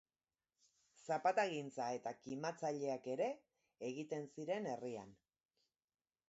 [1.07, 3.27] Zapatagintza eta kimatzaileak ere
[3.91, 5.15] egiten ziren herrian.